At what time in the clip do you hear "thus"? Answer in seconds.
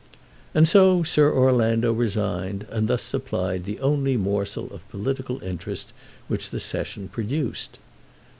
2.87-3.03